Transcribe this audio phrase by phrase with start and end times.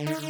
[0.00, 0.29] Yakadu.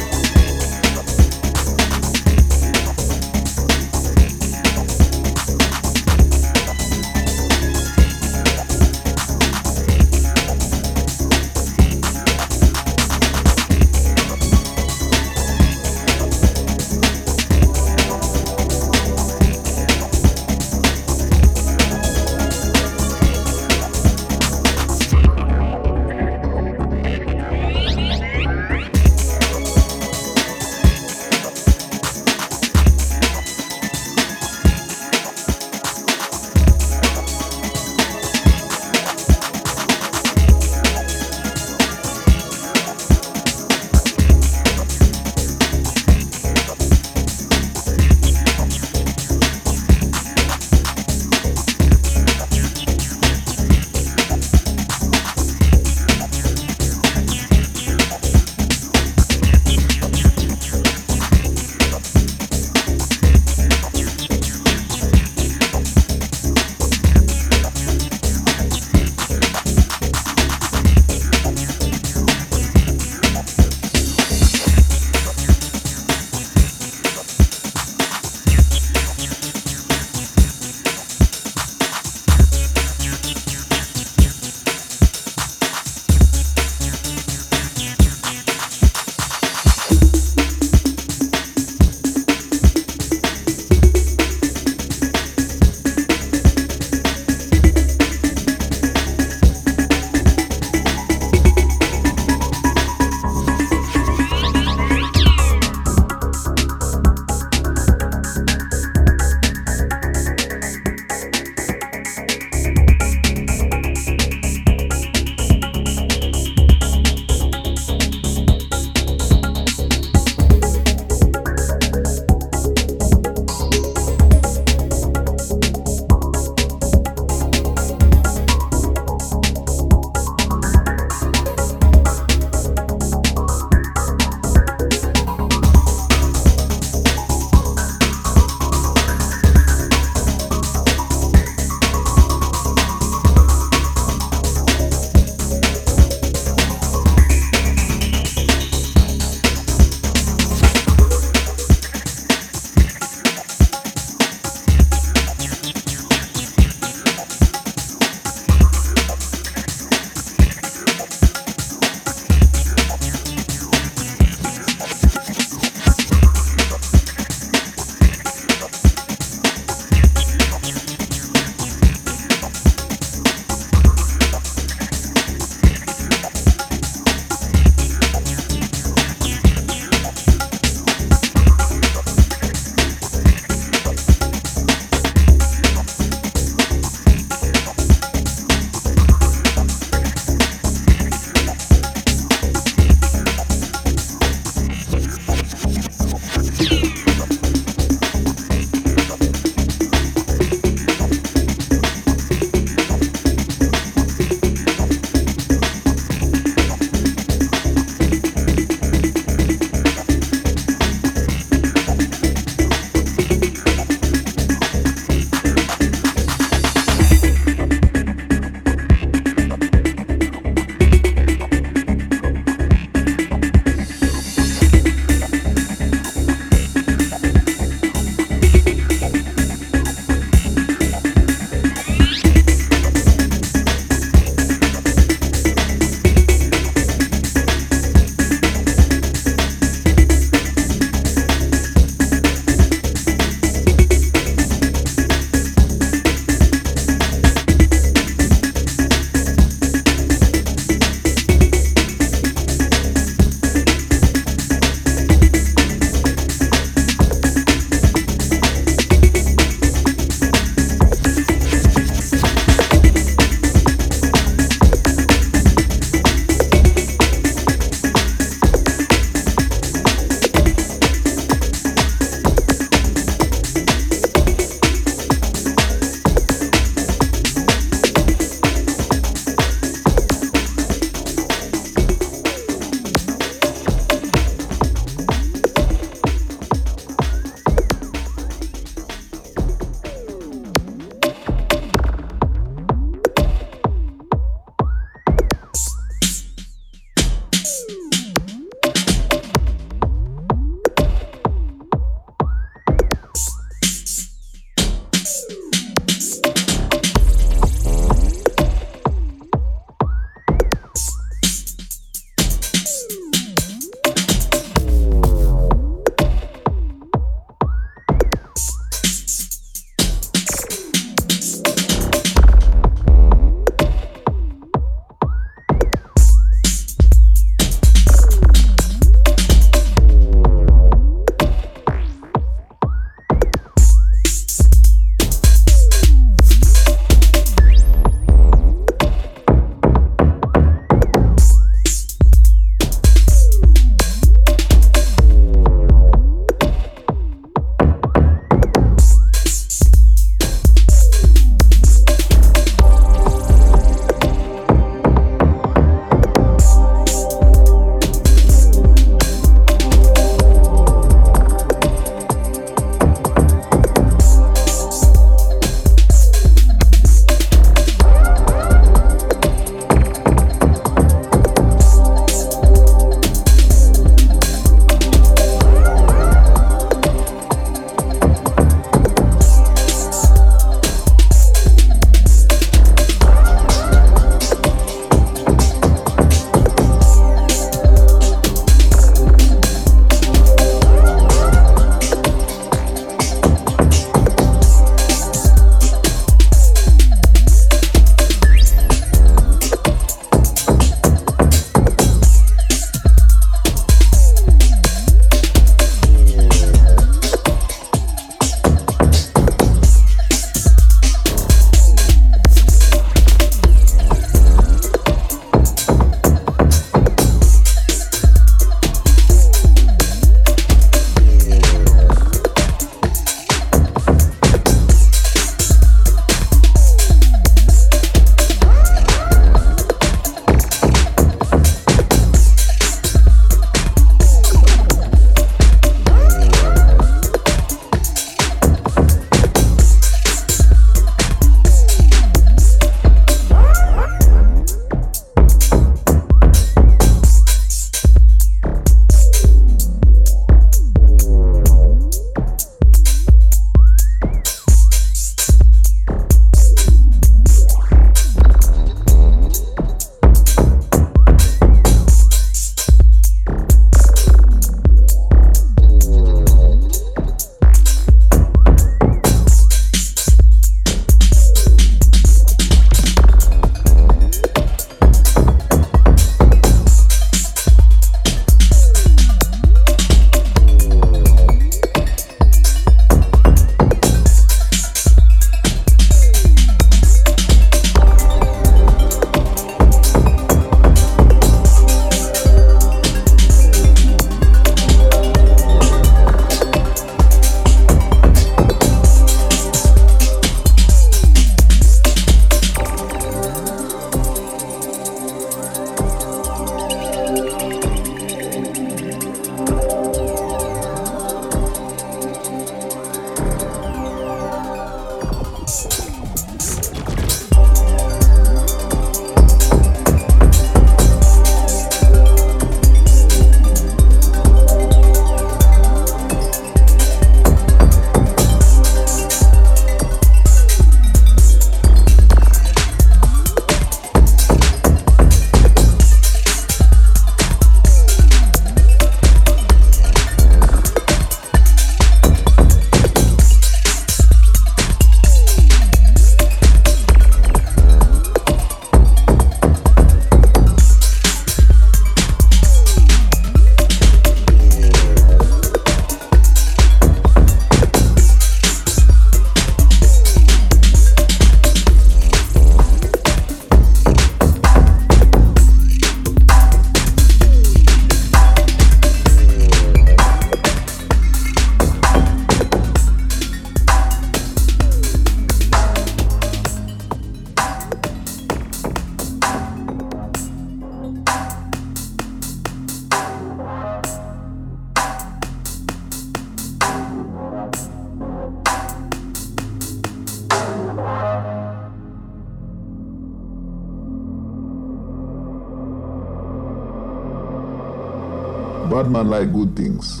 [599.08, 600.00] Man like good things.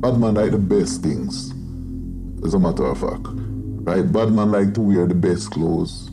[0.00, 1.52] Bad man like the best things.
[2.44, 3.26] As a matter of fact.
[3.26, 4.02] Right?
[4.02, 6.10] Bad man like to wear the best clothes.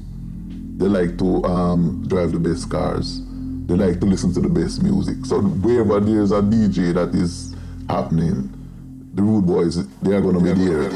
[0.77, 3.21] They like to um, drive the best cars.
[3.65, 5.25] They like to listen to the best music.
[5.25, 7.55] So wherever there's a DJ that is
[7.89, 8.51] happening,
[9.13, 10.89] the rude boys, they are gonna be there.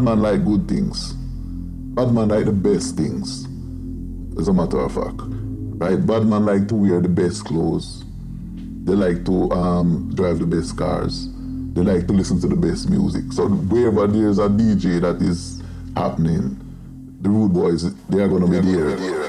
[0.00, 1.12] Man like good things.
[1.94, 3.46] Bad man like the best things.
[4.38, 5.20] As a matter of fact.
[5.20, 5.96] Right?
[6.06, 8.04] Bad man like to wear the best clothes.
[8.84, 11.28] They like to um, drive the best cars.
[11.74, 13.32] They like to listen to the best music.
[13.32, 15.62] So wherever there's a DJ that is
[15.96, 16.58] happening,
[17.20, 19.21] the rude boys, they are gonna be there.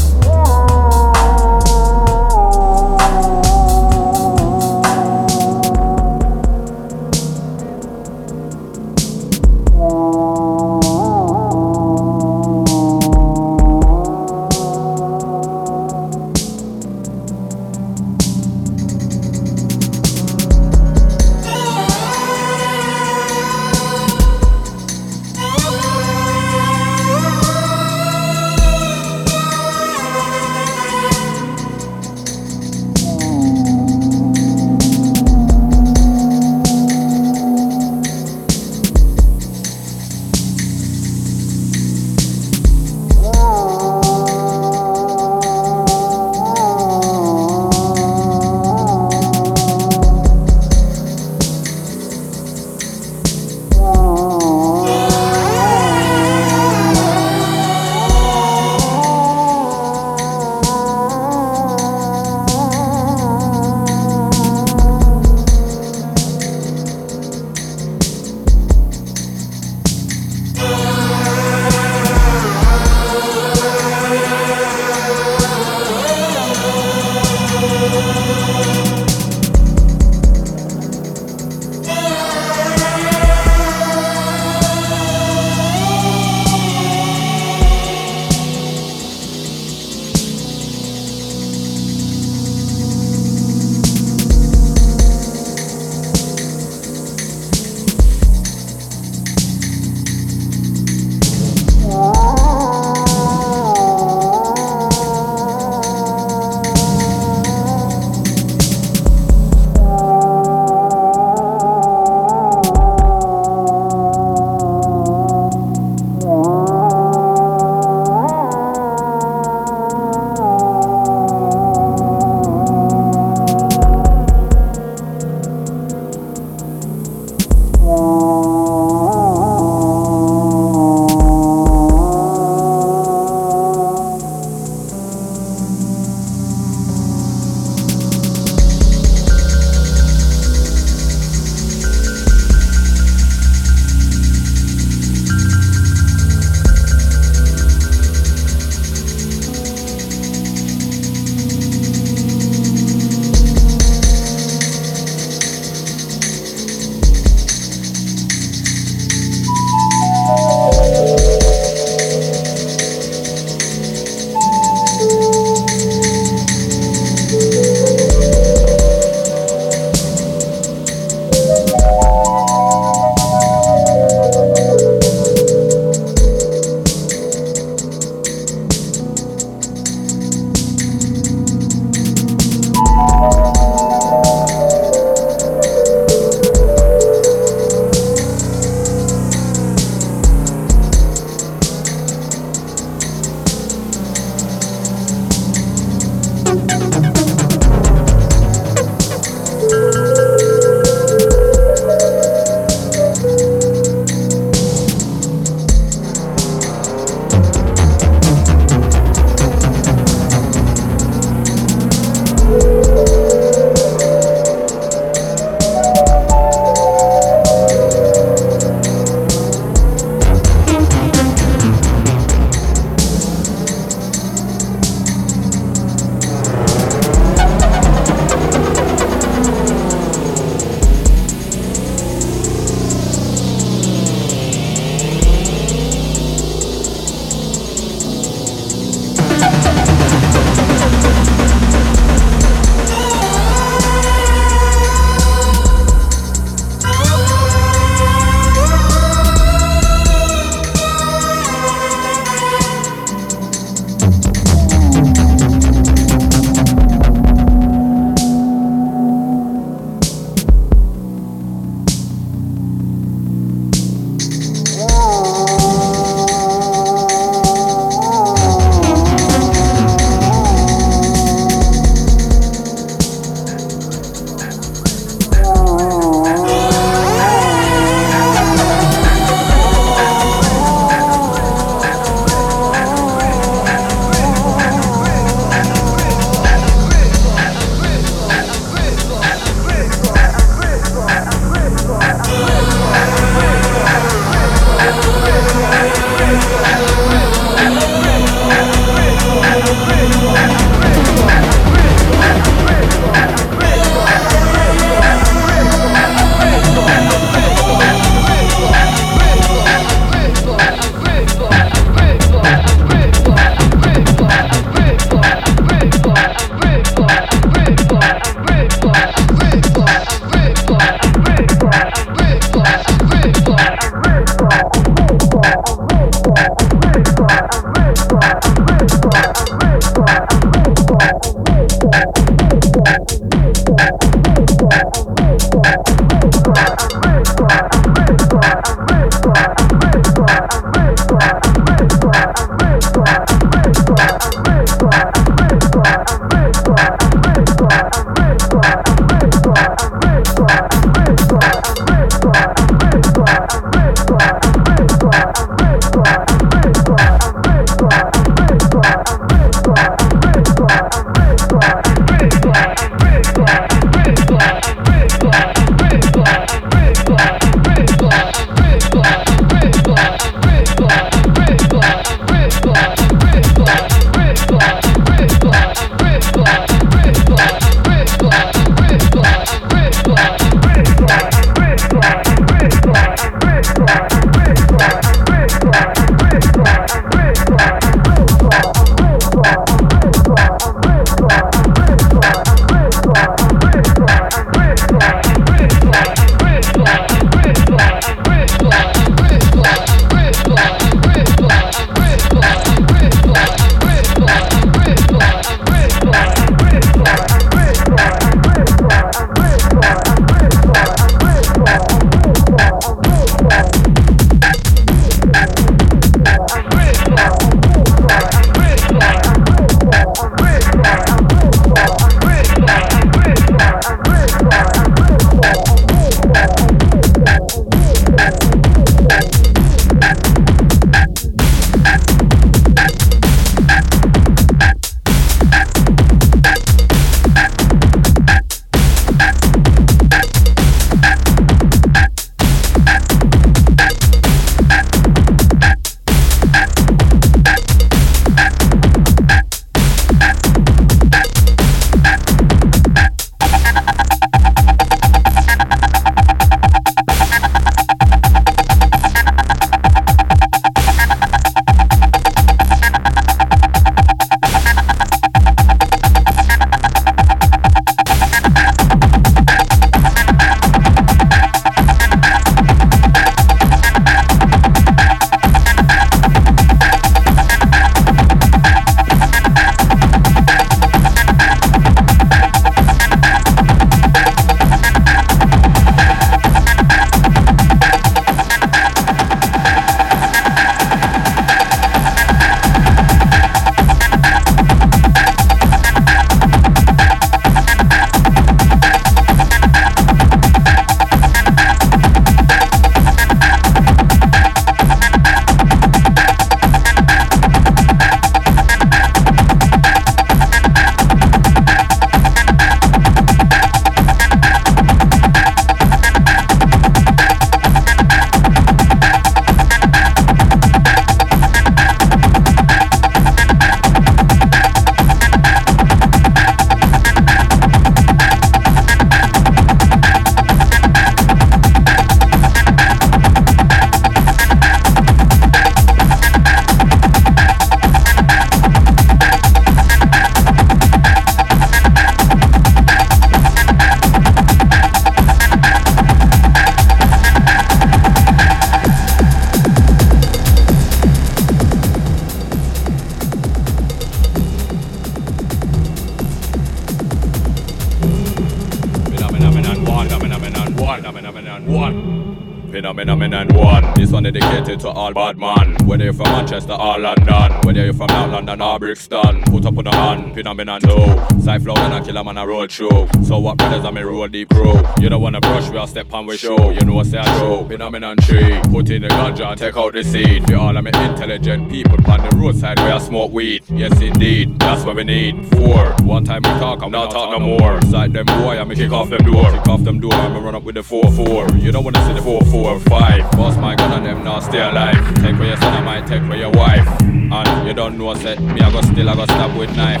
[566.66, 567.35] From Manchester or London,
[567.76, 570.34] whether you're from North London or Brixton, put up on the hand.
[570.34, 571.40] Phenomenon two.
[571.42, 573.06] Side and I a man a road show.
[573.22, 574.80] So what brothers I'm a roll deep crew.
[574.98, 576.70] You don't wanna brush, we will step on we show.
[576.70, 577.66] You know what say I show.
[577.68, 578.60] Phenomenon three.
[578.70, 580.48] Put in the ganja take out the seed.
[580.48, 583.62] We all am intelligent people on the roadside where I smoke weed.
[583.68, 585.46] Yes indeed, that's what we need.
[585.48, 585.94] Four.
[586.02, 587.82] One time we talk, I'm not talk no more.
[587.82, 589.50] Side them boy, I'ma kick off them door.
[589.52, 591.48] Kick off them door, I'ma run up with the four four.
[591.58, 593.30] You don't wanna see the four four five.
[593.32, 595.14] Boss my gun and them now stay alive.
[595.16, 596.86] Take away your son, I might take away your wife.
[597.28, 600.00] And you don't know, say me I go still I go stab with knife.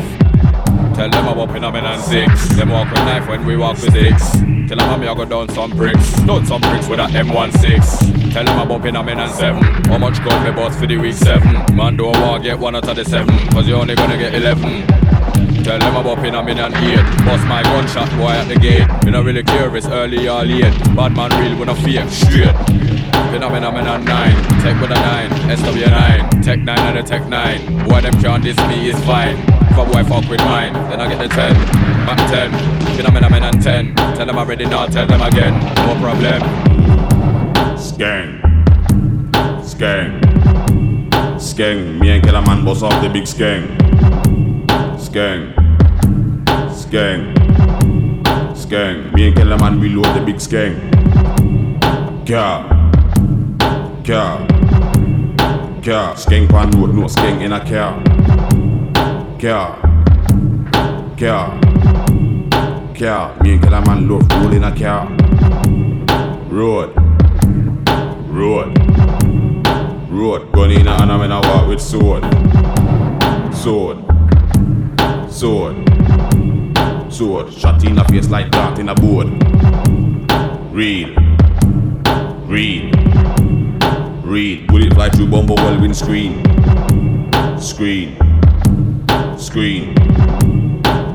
[0.94, 2.48] Tell them I'm up in a and six.
[2.56, 4.30] Them walk with knife when we walk with six.
[4.30, 6.12] Tell them I'm I go down some bricks.
[6.22, 8.32] Down some bricks with a M16.
[8.32, 9.62] Tell them I'm up in a and seven.
[9.62, 11.76] How much gold me for the week seven?
[11.76, 13.36] Man don't want get one out of the seven.
[13.48, 14.86] Cause you only gonna get eleven.
[15.64, 17.04] Tell them I'm up in a million eight.
[17.24, 18.86] Bust my gunshot boy at the gate.
[19.04, 20.72] Me not really care if it's early or late.
[20.94, 22.75] Bad man real when I fake straight.
[23.36, 27.60] Phenomenon nine, tech with a nine, SW9, tech nine and a tech nine.
[27.86, 29.36] Boy them can't diss me is fine.
[29.68, 31.54] If a boy fuck with mine, then I get the ten,
[32.06, 32.50] back ten.
[32.96, 33.94] Phenomenon ten.
[33.94, 35.52] Tell them I'm ready now, tell them again,
[35.84, 36.40] no problem.
[37.76, 38.40] Skeng,
[39.62, 40.18] skeng,
[41.36, 42.00] skeng.
[42.00, 43.68] Me and Kellerman boss off the big skeng.
[44.96, 45.52] Skeng,
[46.72, 47.34] skeng,
[48.54, 49.12] skeng.
[49.12, 50.80] Me and Kellerman we load the big skeng.
[52.26, 52.75] Car,
[54.06, 54.46] car,
[55.82, 56.14] car.
[56.16, 58.00] Skeng pan road, no skeng in a car.
[59.40, 59.80] Car,
[61.18, 61.60] car,
[62.94, 63.36] car.
[63.42, 65.08] Me and Kellerman love roll in a car.
[66.48, 66.94] Road,
[68.30, 68.78] road,
[70.08, 70.52] road.
[70.52, 72.22] Gun in a hand and I walk with sword,
[73.52, 74.06] sword
[75.36, 75.76] sword,
[77.12, 79.26] sword, shot in a face like that in a board.
[80.72, 81.14] Real.
[82.46, 82.94] Read,
[84.26, 84.66] read, read.
[84.66, 86.42] Bullet fly through bumper well windscreen.
[87.58, 88.16] Screen,
[89.38, 89.94] screen,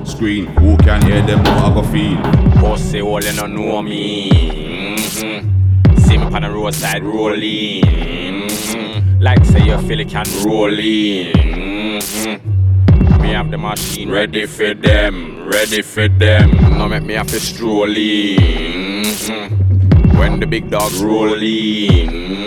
[0.05, 0.47] screen.
[0.57, 1.43] Who can hear them?
[1.43, 2.17] No, I go feel.
[2.59, 4.95] Pussy all you don't know me.
[4.95, 5.97] Mm-hmm.
[5.97, 7.83] See me on the roadside rolling.
[7.83, 9.21] Mm-hmm.
[9.21, 11.33] Like say you feel it can roll in.
[11.33, 13.21] Mm-hmm.
[13.21, 16.51] Me have the machine ready for them, ready for them.
[16.51, 19.03] Now make me have to stroll in.
[19.03, 20.17] Mm-hmm.
[20.17, 22.40] When the big dog roll in.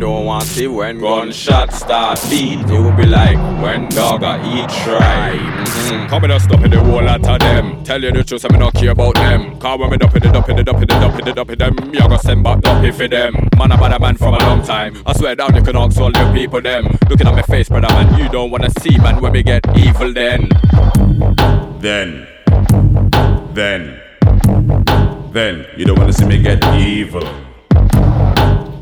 [0.00, 2.60] You don't want to see when gunshots start beat.
[2.60, 5.36] It will be like when dog a eat try.
[5.36, 6.06] Mm-hmm.
[6.08, 7.84] Come and stop in the whole lot of them.
[7.84, 9.58] Tell you the truth, I me not care about them.
[9.58, 11.98] Cause when me dump it, dump it, dump it, dump it, dump it, them, me
[11.98, 13.34] a go send back dump for them.
[13.58, 14.96] Man, I'm a man from a long time.
[15.04, 16.86] I swear down, you can ask all the people them.
[17.10, 20.14] Looking at my face, brother man, you don't wanna see man when we get evil
[20.14, 20.48] then.
[21.78, 22.26] Then,
[23.52, 24.00] then,
[25.34, 27.28] then, you don't wanna see me get evil.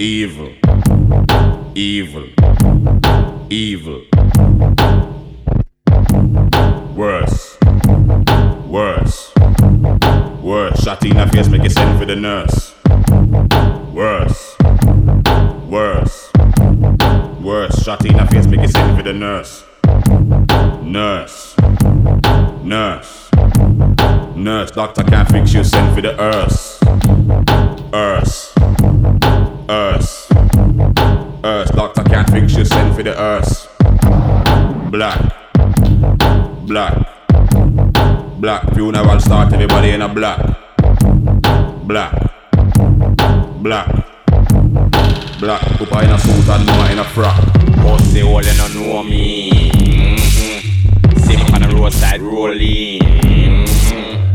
[0.00, 0.52] Evil,
[1.74, 2.28] evil,
[3.50, 4.02] evil.
[6.94, 7.56] Worse,
[8.66, 9.32] worse,
[10.42, 10.82] worse.
[10.82, 12.74] Shot in the face, make it send for the nurse.
[13.92, 14.56] Worse,
[15.68, 16.30] worse,
[17.40, 17.82] worse.
[17.82, 19.64] Shot in the face, make it send for the nurse.
[20.82, 21.56] Nurse,
[22.64, 23.30] nurse,
[24.36, 24.70] nurse.
[24.70, 26.67] Doctor can't fix you, send for the earth.
[38.89, 40.41] Funeral start, everybody in a black,
[41.86, 42.11] black,
[43.61, 43.86] black,
[45.39, 45.61] black.
[45.76, 47.36] Cooper in a suit and Noah in a frock.
[47.82, 49.51] Pussy all you don't know me.
[50.16, 51.55] Mm-hmm.
[51.55, 53.01] On the roadside rolling.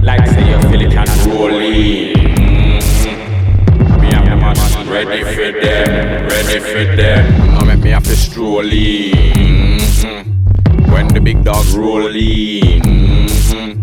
[0.04, 2.14] Like say you feel it can roll in.
[2.14, 4.02] Mm-hmm.
[4.02, 7.24] Me have the machine ready for them, ready for them.
[7.56, 9.80] Now make me have to stroll in.
[9.80, 10.92] Mm-hmm.
[10.92, 12.82] When the big dog roll in.
[12.84, 13.83] Mm-hmm.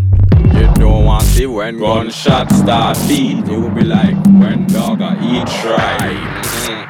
[0.81, 3.47] Don't want see when gunshots start beat.
[3.47, 5.47] It will be like when dog a eat.
[5.47, 6.90] Mm-hmm.